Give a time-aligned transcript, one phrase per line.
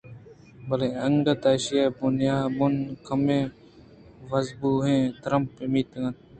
[0.67, 1.95] بلےانگت ءَ ایشی ءِ
[2.57, 3.39] بُنءَکمّے
[4.29, 6.17] وژبوئیں ترٛمپ منتگ اَت